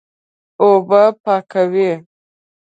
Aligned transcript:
اوبه 0.61 1.01
پاکوي. 1.23 1.91